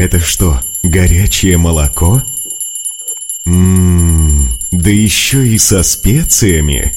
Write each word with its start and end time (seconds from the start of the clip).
Это 0.00 0.18
что, 0.18 0.60
горячее 0.82 1.58
молоко? 1.58 2.22
Ммм, 3.44 4.48
да 4.70 4.88
еще 4.88 5.46
и 5.46 5.58
со 5.58 5.82
специями. 5.82 6.90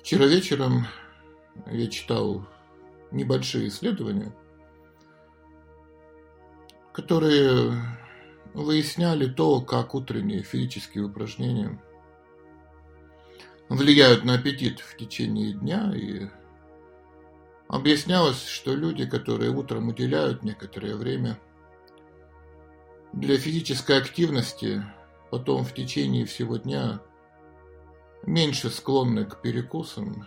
Вчера 0.00 0.24
вечером 0.24 0.86
я 1.70 1.86
читал 1.88 2.48
небольшие 3.10 3.68
исследования, 3.68 4.34
которые 6.94 7.74
выясняли 8.54 9.26
то, 9.26 9.60
как 9.60 9.94
утренние 9.94 10.42
физические 10.42 11.04
упражнения 11.04 11.78
влияют 13.68 14.24
на 14.24 14.36
аппетит 14.36 14.80
в 14.80 14.96
течение 14.96 15.52
дня 15.52 15.92
и 15.94 16.30
объяснялось, 17.70 18.44
что 18.46 18.74
люди, 18.74 19.06
которые 19.06 19.50
утром 19.50 19.88
уделяют 19.88 20.42
некоторое 20.42 20.96
время 20.96 21.38
для 23.12 23.38
физической 23.38 23.96
активности, 23.96 24.84
потом 25.30 25.64
в 25.64 25.72
течение 25.72 26.26
всего 26.26 26.56
дня 26.56 27.00
меньше 28.24 28.70
склонны 28.70 29.24
к 29.24 29.40
перекусам. 29.40 30.26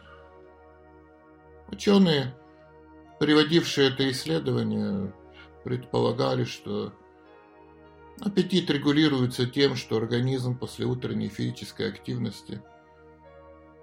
Ученые, 1.67 2.33
приводившие 3.19 3.89
это 3.89 4.09
исследование, 4.09 5.13
предполагали, 5.65 6.45
что 6.45 6.93
аппетит 8.21 8.69
регулируется 8.69 9.47
тем, 9.47 9.75
что 9.75 9.97
организм 9.97 10.57
после 10.57 10.85
утренней 10.85 11.27
физической 11.27 11.89
активности 11.89 12.61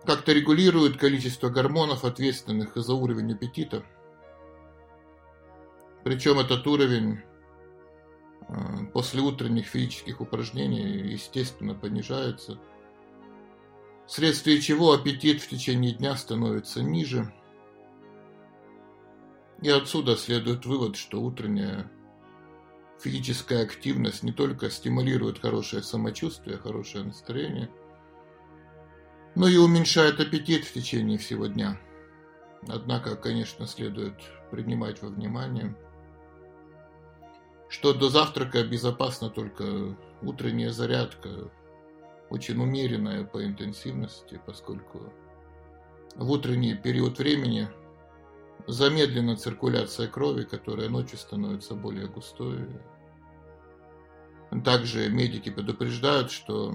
как-то 0.05 0.33
регулирует 0.33 0.97
количество 0.97 1.49
гормонов, 1.49 2.05
ответственных 2.05 2.77
за 2.77 2.95
уровень 2.95 3.33
аппетита. 3.33 3.84
Причем 6.05 6.39
этот 6.39 6.67
уровень 6.67 7.20
а, 8.48 8.84
после 8.92 9.20
утренних 9.20 9.67
физических 9.67 10.20
упражнений, 10.20 11.12
естественно, 11.12 11.75
понижается, 11.75 12.59
вследствие 14.07 14.61
чего 14.61 14.92
аппетит 14.92 15.42
в 15.42 15.48
течение 15.48 15.92
дня 15.92 16.17
становится 16.17 16.83
ниже. 16.83 17.33
И 19.61 19.69
отсюда 19.69 20.17
следует 20.17 20.64
вывод, 20.64 20.97
что 20.97 21.20
утренняя 21.20 21.91
физическая 22.98 23.62
активность 23.62 24.23
не 24.23 24.33
только 24.33 24.70
стимулирует 24.70 25.39
хорошее 25.39 25.83
самочувствие, 25.83 26.57
хорошее 26.57 27.05
настроение, 27.05 27.70
но 29.34 29.48
и 29.48 29.56
уменьшает 29.56 30.20
аппетит 30.20 30.64
в 30.64 30.73
течение 30.73 31.19
всего 31.19 31.47
дня. 31.47 31.78
Однако, 32.69 33.17
конечно, 33.17 33.67
следует 33.67 34.14
принимать 34.50 35.00
во 35.03 35.09
внимание, 35.09 35.77
что 37.69 37.95
до 37.95 38.08
завтрака 38.08 38.64
безопасна 38.64 39.31
только 39.31 39.97
утренняя 40.23 40.70
зарядка, 40.70 41.51
очень 42.28 42.61
умеренная 42.61 43.25
по 43.25 43.45
интенсивности, 43.45 44.41
поскольку 44.45 45.12
в 46.17 46.31
утренний 46.31 46.75
период 46.75 47.19
времени 47.19 47.69
замедлена 48.67 49.36
циркуляция 49.36 50.08
крови, 50.08 50.45
которая 50.45 50.89
ночью 50.89 51.19
становится 51.19 51.75
более 51.75 52.08
густой. 52.08 52.69
Также 54.64 55.08
медики 55.08 55.51
предупреждают, 55.51 56.31
что 56.31 56.75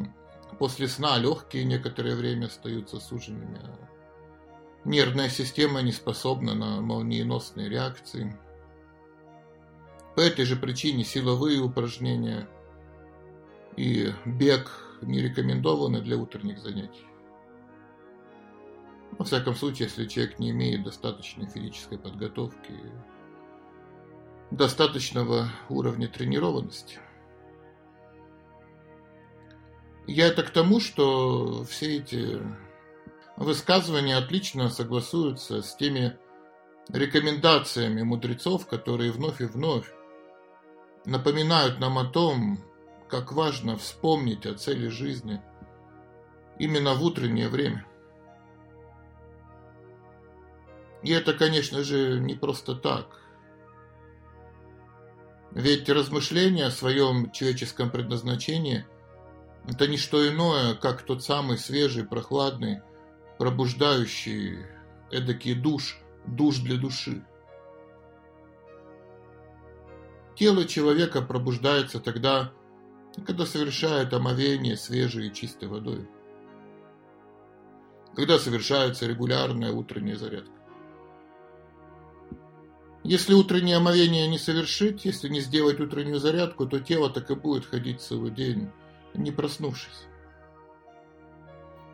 после 0.60 0.88
сна 0.88 1.18
легкие 1.18 1.66
некоторое 1.66 2.16
время 2.16 2.46
остаются 2.46 3.00
суженными. 3.00 3.60
Нервная 4.86 5.30
система 5.30 5.82
не 5.82 5.92
способна 5.92 6.54
на 6.54 6.80
молниеносные 6.82 7.70
реакции. 7.70 8.38
По 10.16 10.22
этой 10.22 10.46
же 10.46 10.56
причине 10.56 11.04
силовые 11.04 11.60
упражнения 11.60 12.48
и 13.76 14.14
бег 14.26 14.72
не 15.02 15.22
рекомендованы 15.22 16.02
для 16.02 16.18
утренних 16.18 16.60
занятий. 16.60 17.06
Во 19.18 19.26
всяком 19.26 19.56
случае, 19.56 19.88
если 19.88 20.06
человек 20.06 20.40
не 20.40 20.52
имеет 20.52 20.84
достаточной 20.84 21.48
физической 21.48 21.98
подготовки, 21.98 22.74
достаточного 24.52 25.50
уровня 25.70 26.08
тренированности. 26.08 27.00
Я 30.08 30.28
это 30.28 30.44
к 30.44 30.52
тому, 30.52 30.80
что 30.80 31.64
все 31.64 31.98
эти 31.98 32.42
высказывания 33.38 34.18
отлично 34.18 34.70
согласуются 34.70 35.62
с 35.62 35.76
теми 35.76 36.18
рекомендациями 36.90 38.04
мудрецов, 38.04 38.68
которые 38.68 39.12
вновь 39.12 39.42
и 39.42 39.46
вновь 39.46 39.92
напоминают 41.06 41.80
нам 41.80 41.98
о 41.98 42.06
том, 42.06 42.64
как 43.10 43.32
важно 43.32 43.78
вспомнить 43.78 44.46
о 44.46 44.54
цели 44.54 44.88
жизни 44.88 45.42
именно 46.60 46.94
в 46.94 47.04
утреннее 47.04 47.50
время– 47.50 47.86
И 51.06 51.12
это, 51.12 51.34
конечно 51.34 51.84
же, 51.84 52.20
не 52.20 52.34
просто 52.34 52.74
так. 52.74 53.22
Ведь 55.52 55.88
размышления 55.88 56.66
о 56.66 56.72
своем 56.72 57.32
человеческом 57.32 57.92
предназначении– 57.92 58.86
это 59.68 59.88
не 59.88 59.98
что 59.98 60.28
иное, 60.28 60.76
как 60.76 61.02
тот 61.02 61.24
самый 61.24 61.58
свежий, 61.58 62.06
прохладный, 62.06 62.82
пробуждающий 63.40 64.66
эдакий 65.12 65.56
душ, 65.56 66.00
душ 66.26 66.58
для 66.60 66.78
души. 66.78 67.26
Тело 70.36 70.66
человека 70.66 71.22
пробуждается 71.22 72.00
тогда, 72.00 72.52
когда 73.26 73.46
совершает 73.46 74.14
омовение 74.14 74.76
свежей 74.76 75.28
и 75.28 75.34
чистой 75.34 75.70
водой, 75.70 76.08
когда 78.16 78.38
совершается 78.38 79.08
регулярная 79.08 79.72
утренняя 79.72 80.18
зарядка. 80.18 80.52
Если 83.04 83.34
утреннее 83.34 83.78
омовение 83.78 84.28
не 84.28 84.40
совершить, 84.40 85.06
если 85.06 85.30
не 85.30 85.40
сделать 85.40 85.80
утреннюю 85.80 86.20
зарядку, 86.20 86.66
то 86.66 86.80
тело 86.80 87.10
так 87.10 87.30
и 87.30 87.36
будет 87.36 87.66
ходить 87.66 88.02
целый 88.02 88.32
день, 88.32 88.72
не 89.18 89.32
проснувшись. 89.32 90.08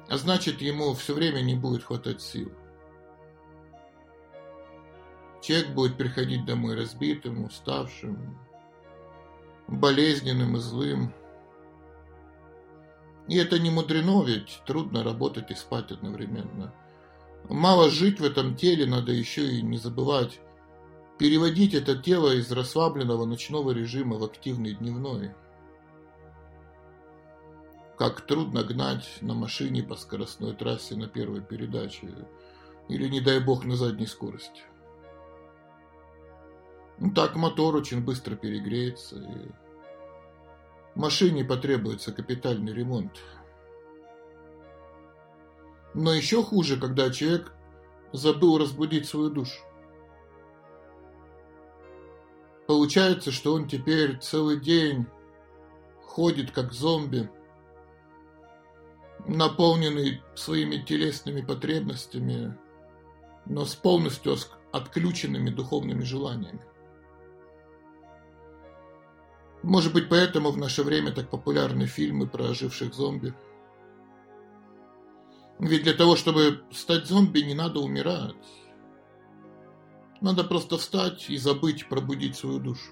А 0.09 0.17
значит, 0.17 0.61
ему 0.61 0.93
все 0.93 1.13
время 1.13 1.41
не 1.41 1.55
будет 1.55 1.83
хватать 1.83 2.21
сил. 2.21 2.51
Человек 5.41 5.69
будет 5.69 5.97
приходить 5.97 6.45
домой 6.45 6.75
разбитым, 6.75 7.45
уставшим, 7.45 8.37
болезненным 9.67 10.57
и 10.57 10.59
злым. 10.59 11.13
И 13.27 13.37
это 13.37 13.57
не 13.59 13.69
мудрено, 13.69 14.23
ведь 14.23 14.61
трудно 14.65 15.03
работать 15.03 15.49
и 15.51 15.55
спать 15.55 15.91
одновременно. 15.91 16.73
Мало 17.49 17.89
жить 17.89 18.19
в 18.19 18.23
этом 18.23 18.55
теле, 18.55 18.85
надо 18.85 19.11
еще 19.11 19.47
и 19.47 19.61
не 19.61 19.77
забывать 19.77 20.39
переводить 21.21 21.75
это 21.75 21.95
тело 21.95 22.33
из 22.33 22.51
расслабленного 22.51 23.25
ночного 23.25 23.69
режима 23.73 24.17
в 24.17 24.23
активный 24.23 24.73
дневной. 24.73 25.35
Как 28.01 28.21
трудно 28.21 28.63
гнать 28.63 29.19
на 29.21 29.35
машине 29.35 29.83
по 29.83 29.95
скоростной 29.95 30.55
трассе 30.55 30.95
на 30.95 31.07
первой 31.07 31.39
передаче 31.39 32.07
или, 32.89 33.07
не 33.07 33.21
дай 33.21 33.39
бог, 33.39 33.63
на 33.63 33.75
задней 33.75 34.07
скорости. 34.07 34.63
Ну, 36.97 37.13
так 37.13 37.35
мотор 37.35 37.75
очень 37.75 38.03
быстро 38.03 38.35
перегреется, 38.35 39.17
и 39.17 39.51
машине 40.95 41.45
потребуется 41.45 42.11
капитальный 42.11 42.73
ремонт. 42.73 43.19
Но 45.93 46.11
еще 46.11 46.41
хуже, 46.41 46.79
когда 46.79 47.11
человек 47.11 47.53
забыл 48.13 48.57
разбудить 48.57 49.07
свою 49.07 49.29
душу. 49.29 49.61
Получается, 52.65 53.29
что 53.29 53.53
он 53.53 53.67
теперь 53.67 54.17
целый 54.17 54.59
день 54.59 55.05
ходит 56.01 56.49
как 56.49 56.73
зомби, 56.73 57.29
наполненный 59.27 60.21
своими 60.35 60.77
телесными 60.77 61.41
потребностями, 61.41 62.57
но 63.45 63.65
с 63.65 63.75
полностью 63.75 64.35
отключенными 64.71 65.49
духовными 65.49 66.03
желаниями. 66.03 66.61
Может 69.63 69.93
быть, 69.93 70.09
поэтому 70.09 70.51
в 70.51 70.57
наше 70.57 70.83
время 70.83 71.11
так 71.11 71.29
популярны 71.29 71.85
фильмы 71.85 72.27
про 72.27 72.49
оживших 72.49 72.93
зомби. 72.93 73.33
Ведь 75.59 75.83
для 75.83 75.93
того, 75.93 76.15
чтобы 76.15 76.63
стать 76.71 77.05
зомби, 77.05 77.41
не 77.41 77.53
надо 77.53 77.79
умирать. 77.79 78.35
Надо 80.19 80.43
просто 80.43 80.77
встать 80.77 81.29
и 81.29 81.37
забыть 81.37 81.87
пробудить 81.87 82.35
свою 82.35 82.59
душу. 82.59 82.91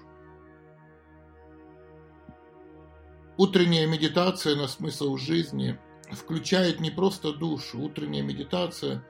Утренняя 3.36 3.86
медитация 3.86 4.54
на 4.54 4.68
смысл 4.68 5.16
жизни 5.16 5.78
включает 6.12 6.80
не 6.80 6.90
просто 6.90 7.32
душу. 7.32 7.80
Утренняя 7.80 8.22
медитация 8.22 9.04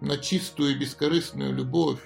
на 0.00 0.16
чистую 0.16 0.72
и 0.72 0.78
бескорыстную 0.78 1.54
любовь 1.54 2.00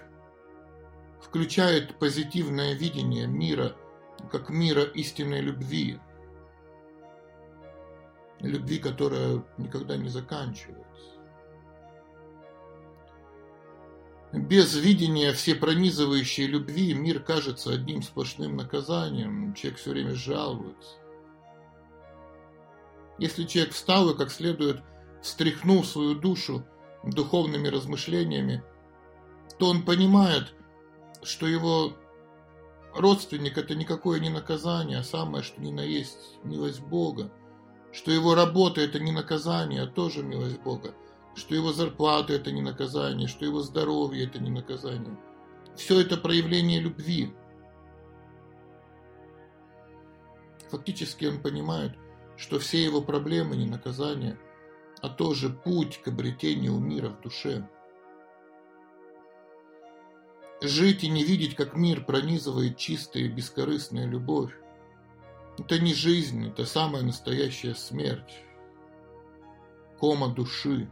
включает 1.21 1.99
позитивное 1.99 2.75
видение 2.75 3.27
мира 3.27 3.77
как 4.31 4.51
мира 4.51 4.83
истинной 4.83 5.41
любви. 5.41 5.99
Любви, 8.41 8.79
которая 8.79 9.45
никогда 9.59 9.97
не 9.97 10.09
заканчивается. 10.09 10.87
Без 14.33 14.75
видения 14.77 15.33
всепронизывающей 15.33 16.47
любви 16.47 16.95
мир 16.95 17.21
кажется 17.21 17.73
одним 17.73 18.03
сплошным 18.03 18.57
наказанием. 18.57 19.53
Человек 19.55 19.81
все 19.81 19.91
время 19.91 20.15
жалуется. 20.15 21.00
Если 23.21 23.45
человек 23.45 23.75
встал 23.75 24.11
и 24.11 24.17
как 24.17 24.31
следует 24.31 24.83
встряхнул 25.23 25.85
свою 25.85 26.15
душу 26.15 26.65
духовными 27.05 27.69
размышлениями, 27.69 28.65
то 29.59 29.69
он 29.69 29.85
понимает, 29.85 30.55
что 31.23 31.47
его 31.47 31.93
родственник– 32.95 33.59
это 33.59 33.75
никакое 33.75 34.21
не 34.21 34.31
наказание, 34.31 34.99
а 34.99 35.05
самое, 35.05 35.45
что 35.45 35.61
ни 35.61 35.71
на 35.71 35.83
есть 35.83 36.39
милость 36.45 36.81
Бога, 36.81 37.31
что 37.93 38.11
его 38.11 38.35
работа– 38.35 38.81
это 38.83 38.99
не 38.99 39.13
наказание, 39.13 39.83
а 39.83 39.87
тоже 39.87 40.23
милость 40.23 40.61
Бога, 40.61 40.95
что 41.35 41.55
его 41.55 41.75
зарплата– 41.75 42.33
это 42.35 42.51
не 42.51 42.63
наказание, 42.63 43.29
что 43.29 43.45
его 43.45 43.61
здоровье– 43.61 44.25
это 44.27 44.39
не 44.39 44.51
наказание. 44.51 45.19
Все 45.77 46.01
это 46.01 46.17
проявление 46.17 46.81
любви. 46.81 47.35
Фактически 50.71 51.27
он 51.27 51.43
понимает, 51.43 51.93
что 52.41 52.59
все 52.59 52.83
его 52.83 53.03
проблемы 53.03 53.55
не 53.55 53.67
наказание, 53.67 54.39
а 55.03 55.11
тоже 55.11 55.51
путь 55.51 56.01
к 56.03 56.09
обретению 56.09 56.79
мира 56.79 57.11
в 57.11 57.21
душе. 57.21 57.69
Жить 60.63 61.05
и 61.05 61.09
не 61.09 61.23
видеть, 61.23 61.55
как 61.55 61.77
мир 61.77 62.03
пронизывает 62.03 62.79
чистая 62.79 63.25
и 63.25 63.29
бескорыстная 63.29 64.07
любовь. 64.07 64.55
Это 65.59 65.79
не 65.79 65.93
жизнь, 65.93 66.49
это 66.49 66.65
самая 66.65 67.03
настоящая 67.03 67.75
смерть. 67.75 68.43
Кома 69.99 70.29
души. 70.29 70.91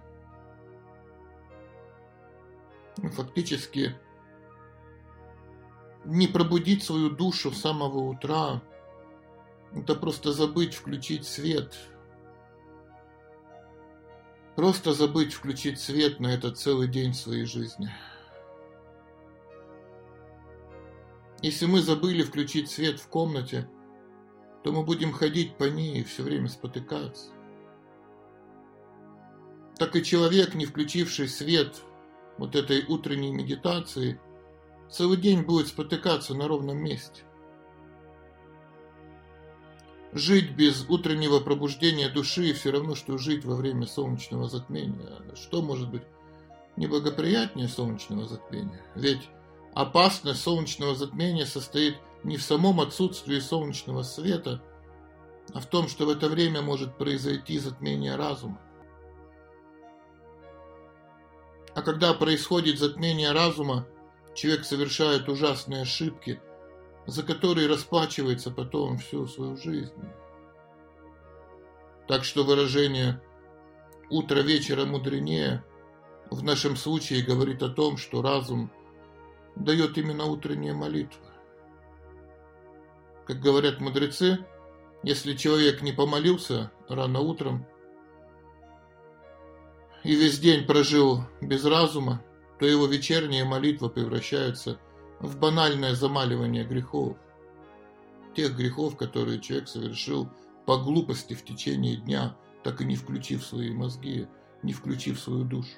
Фактически, 2.97 3.97
не 6.05 6.27
пробудить 6.29 6.83
свою 6.83 7.09
душу 7.09 7.53
с 7.53 7.61
самого 7.61 8.01
утра, 8.01 8.63
это 9.75 9.95
просто 9.95 10.33
забыть 10.33 10.75
включить 10.75 11.27
свет. 11.27 11.75
Просто 14.57 14.93
забыть 14.93 15.33
включить 15.33 15.81
свет 15.81 16.21
на 16.21 16.29
этот 16.29 16.59
целый 16.59 16.89
день 16.89 17.15
своей 17.15 17.45
жизни. 17.45 17.91
Если 21.43 21.67
мы 21.67 21.81
забыли 21.81 22.25
включить 22.25 22.69
свет 22.69 22.99
в 22.99 23.09
комнате, 23.09 23.69
то 24.65 24.73
мы 24.73 24.83
будем 24.83 25.13
ходить 25.13 25.57
по 25.57 25.65
ней 25.65 26.01
и 26.01 26.05
все 26.05 26.25
время 26.25 26.49
спотыкаться. 26.49 27.31
Так 29.77 29.95
и 29.95 30.03
человек, 30.03 30.55
не 30.55 30.67
включивший 30.67 31.29
свет 31.29 31.81
вот 32.37 32.57
этой 32.57 32.85
утренней 32.85 33.31
медитации, 33.31 34.21
целый 34.91 35.17
день 35.17 35.43
будет 35.43 35.69
спотыкаться 35.69 36.35
на 36.35 36.49
ровном 36.49 36.79
месте. 36.79 37.23
Жить 40.13 40.53
без 40.57 40.89
утреннего 40.89 41.41
пробуждения 41.41 42.09
души 42.09 42.53
все 42.55 42.71
равно, 42.71 42.95
что 42.95 43.19
жить 43.19 43.45
во 43.45 43.55
время 43.55 43.87
солнечного 43.87 44.49
затмения. 44.49 45.23
Что 45.35 45.61
может 45.61 45.91
быть 45.91 46.03
неблагоприятнее 46.77 47.69
солнечного 47.69 48.25
затмения? 48.25 48.83
Ведь 48.95 49.29
Опасность 49.79 50.43
солнечного 50.43 50.97
затмения 50.97 51.47
состоит 51.47 51.99
не 52.25 52.37
в 52.37 52.43
самом 52.43 52.81
отсутствии 52.81 53.39
солнечного 53.39 54.03
света, 54.03 54.61
а 55.55 55.61
в 55.61 55.67
том, 55.67 55.87
что 55.87 56.05
в 56.05 56.09
это 56.09 56.29
время 56.29 56.63
может 56.63 56.99
произойти 56.99 57.61
затмение 57.61 58.17
разума. 58.17 58.61
А 61.77 61.83
когда 61.83 62.13
происходит 62.13 62.81
затмение 62.81 63.31
разума, 63.31 63.87
человек 64.35 64.65
совершает 64.65 65.29
ужасные 65.29 65.83
ошибки, 65.83 66.41
за 67.09 67.23
которые 67.23 67.69
расплачивается 67.69 68.51
потом 68.51 68.99
всю 68.99 69.27
свою 69.27 69.57
жизнь. 69.57 69.95
Так 72.07 72.23
что 72.23 72.45
выражение 72.45 73.23
«утро 74.11 74.41
вечера 74.41 74.85
мудренее» 74.85 75.65
в 76.31 76.45
нашем 76.45 76.77
случае 76.77 77.25
говорит 77.25 77.63
о 77.63 77.71
том, 77.71 77.97
что 77.97 78.21
разум 78.21 78.71
дает 79.57 79.97
именно 79.97 80.27
утренняя 80.27 80.75
молитва. 80.75 81.25
Как 83.27 83.41
говорят 83.41 83.81
мудрецы, 83.81 84.45
если 85.03 85.33
человек 85.33 85.81
не 85.81 85.93
помолился 85.93 86.71
рано 86.91 87.21
утром 87.21 87.67
и 90.05 90.15
весь 90.15 90.39
день 90.39 90.67
прожил 90.67 91.23
без 91.41 91.65
разума, 91.65 92.23
то 92.59 92.67
его 92.67 92.85
вечерняя 92.85 93.47
молитва 93.47 93.89
превращается 93.89 94.75
в 94.75 94.88
банальное 95.21 95.95
замаливание 95.95 96.65
грехов. 96.65 97.17
Тех 98.35 98.57
грехов, 98.57 98.97
которые 98.97 99.41
человек 99.41 99.69
совершил 99.69 100.29
по 100.67 100.79
глупости 100.79 101.35
в 101.35 101.45
течение 101.45 101.97
дня, 101.97 102.37
так 102.63 102.81
и 102.81 102.85
не 102.85 102.97
включив 102.97 103.45
свои 103.45 103.71
мозги, 103.71 104.29
не 104.63 104.73
включив 104.73 105.19
свою 105.19 105.45
душу. 105.45 105.77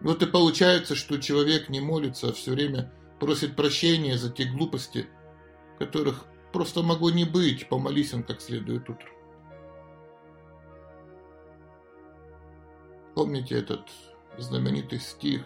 Вот 0.00 0.22
и 0.22 0.26
получается, 0.26 0.94
что 0.94 1.18
человек 1.18 1.68
не 1.68 1.80
молится, 1.80 2.28
а 2.28 2.32
все 2.32 2.52
время 2.52 2.92
просит 3.18 3.56
прощения 3.56 4.16
за 4.16 4.30
те 4.30 4.44
глупости, 4.44 5.06
которых 5.78 6.26
просто 6.52 6.82
могло 6.82 7.10
не 7.10 7.24
быть, 7.24 7.68
помолись 7.68 8.12
он 8.12 8.22
как 8.22 8.40
следует 8.40 8.88
утром. 8.88 9.10
Помните 13.14 13.58
этот 13.58 13.88
знаменитый 14.36 15.00
стих 15.00 15.42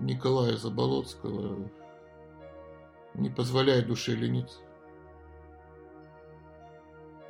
Николая 0.00 0.56
Заболоцкого 0.56 1.70
«Не 3.14 3.30
позволяй 3.30 3.82
душе 3.82 4.14
лениться». 4.14 4.58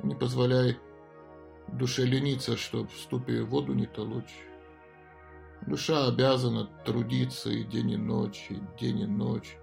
Не 0.03 0.15
позволяй 0.15 0.77
душе 1.69 2.03
лениться, 2.05 2.57
чтоб 2.57 2.91
в 2.91 2.97
ступе 2.97 3.41
воду 3.41 3.73
не 3.73 3.87
толочь. 3.87 4.35
Душа 5.65 6.07
обязана 6.07 6.65
трудиться 6.85 7.49
и 7.49 7.63
день 7.63 7.91
и 7.91 7.97
ночь, 7.97 8.47
и 8.49 8.59
день 8.79 8.99
и 8.99 9.05
ночь. 9.05 9.57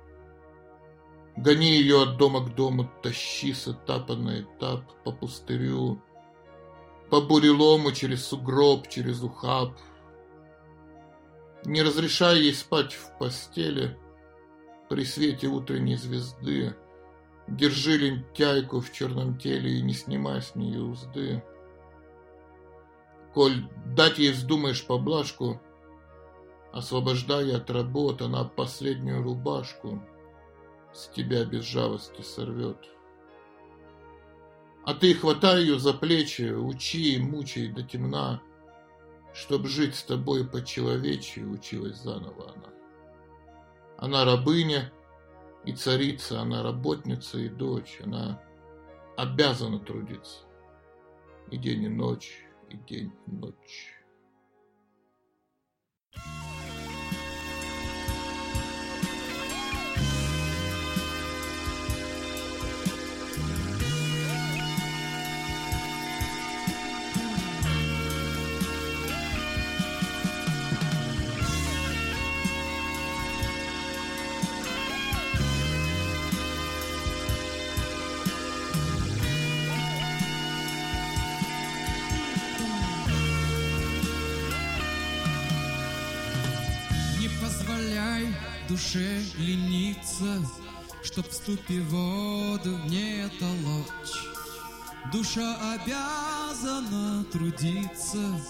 Гони 1.37 1.77
ее 1.77 2.03
от 2.03 2.17
дома 2.17 2.41
к 2.41 2.55
дому, 2.55 2.91
тащи 3.03 3.53
с 3.53 3.69
этапа 3.69 4.15
на 4.15 4.41
этап 4.41 4.83
по 5.05 5.13
пустырю, 5.13 6.01
по 7.11 7.21
бурелому 7.21 7.93
через 7.93 8.27
сугроб, 8.27 8.89
через 8.89 9.23
ухаб. 9.23 9.75
Не 11.65 11.83
разрешай 11.83 12.41
ей 12.41 12.55
спать 12.55 12.93
в 12.93 13.19
постели 13.19 13.97
при 14.89 15.05
свете 15.05 15.47
утренней 15.47 15.97
звезды. 15.97 16.77
Держи 17.49 17.99
лентяйку 17.99 18.81
в 18.81 18.93
черном 18.93 19.39
теле 19.39 19.79
и 19.79 19.83
не 19.83 19.93
снимай 19.93 20.43
с 20.43 20.55
нее 20.55 20.81
узды. 20.81 21.43
Коль 23.33 23.69
дать 23.87 24.19
ей 24.19 24.33
вздумаешь 24.33 24.87
поблажку— 24.87 25.61
освобождая 26.75 27.59
от 27.59 27.71
работ, 27.71 28.21
она 28.21 28.43
последнюю 28.45 29.23
рубашку 29.23 30.03
с 30.93 31.07
тебя 31.07 31.45
без 31.45 31.63
жалости 31.63 32.21
сорвет. 32.21 32.79
А 34.85 34.93
ты 34.95 35.15
хватай 35.15 35.61
ее 35.61 35.79
за 35.79 35.95
плечи, 35.95 36.53
учи 36.53 37.15
и 37.15 37.21
мучай 37.21 37.69
до 37.69 37.85
темна, 37.85 38.43
Чтоб 39.35 39.67
жить 39.67 39.97
с 39.97 40.05
тобой 40.05 40.47
по-человечьи, 40.47 41.43
училась 41.43 41.97
заново 41.97 42.53
она. 42.53 42.73
Она 43.99 44.25
рабыня 44.25 44.93
и 45.65 45.73
царица, 45.73 46.41
она 46.41 46.63
работница 46.63 47.39
и 47.39 47.49
дочь, 47.49 47.99
она 48.05 48.41
обязана 49.17 49.81
трудиться. 49.81 50.41
И 51.51 51.59
день 51.59 51.83
и 51.83 51.89
ночь, 51.89 52.47
и 52.71 52.77
день 52.77 53.13
и 53.27 53.31
ночь. 53.31 54.04
Душе 88.75 89.23
лениться, 89.39 90.43
Чтоб 91.05 91.29
в 91.29 91.33
ступе 91.33 91.81
воду 91.83 92.77
не 92.87 93.31
толочь. 93.39 94.17
Душа 95.13 95.57
обязана 95.75 97.25
трудиться 97.31 98.41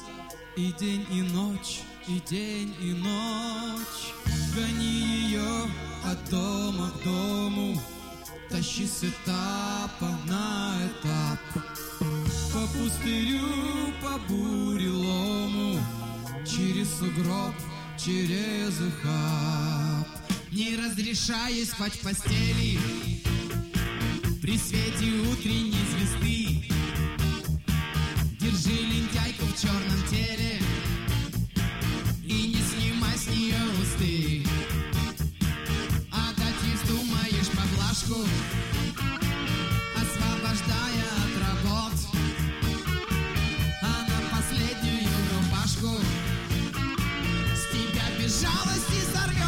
И 0.57 0.73
день, 0.81 1.07
и 1.11 1.21
ночь, 1.21 1.83
и 2.09 2.21
день, 2.31 2.75
и 2.81 2.93
ночь. 2.93 4.15
Гони 4.55 4.85
ее 4.85 5.71
от 6.07 6.31
дома 6.31 6.91
к 6.91 7.05
дому, 7.05 7.79
Тащи 8.49 8.87
с 8.87 9.05
этапа 9.05 10.11
на 10.27 10.75
этап. 10.87 11.65
По 12.53 12.61
пустырю, 12.73 13.93
по 14.01 14.19
бурелому, 14.29 15.79
Через 16.47 16.89
сугроб, 16.99 17.55
через 17.99 18.81
ухаб. 18.81 20.04
Не 20.55 20.77
разрешая 20.77 21.65
спать 21.65 21.95
в 21.95 22.01
постели. 22.03 22.79
При 24.41 24.57
свете 24.57 25.11
утренней 25.29 25.75
звезды. 25.91 26.69
Держи 28.39 28.71
лентяйку 28.71 29.47
в 29.47 29.61
черном 29.61 30.09
теле. 30.09 30.61
И 32.25 32.55
не 32.55 32.63
снимай 32.63 33.19
с 33.19 33.27
нее 33.27 33.59
усты 33.83 34.47
А 36.13 36.33
дать 36.37 36.89
думаешь 36.89 37.49
поблажку 37.49 38.25
Освобождая 39.97 41.05
от 41.19 41.35
работ. 41.49 41.99
А 43.83 44.37
последнюю 44.37 45.09
рубашку 45.35 46.01
С 47.57 47.73
тебя 47.73 48.05
без 48.23 48.41
жалости 48.41 49.03
сорвет 49.13 49.44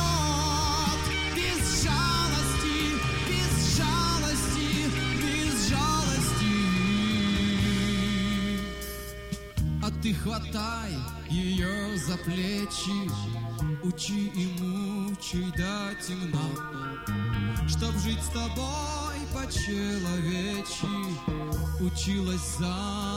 хватай 10.22 10.94
ее 11.28 11.96
за 11.96 12.16
плечи. 12.18 13.10
Учи 13.82 14.32
и 14.34 14.46
мучай 14.60 15.50
до 15.52 15.94
темна 16.02 16.48
Чтоб 17.68 17.94
жить 18.02 18.22
с 18.22 18.28
тобой 18.28 19.16
по-человечи 19.32 20.86
Училась 21.80 22.58
заново 22.58 23.15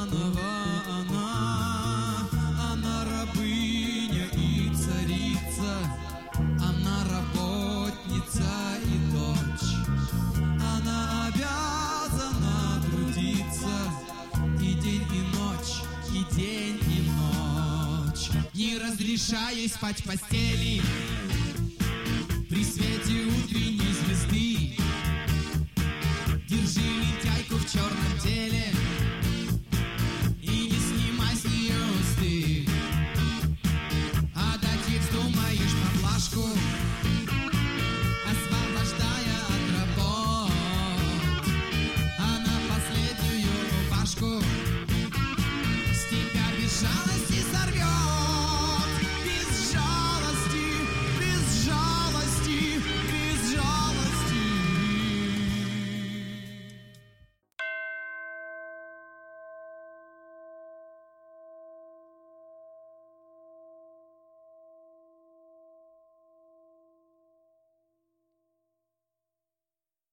и 19.77 20.19
день, 20.31 20.61
и 20.61 21.18